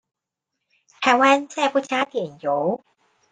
[0.99, 2.83] 台灣再不加點油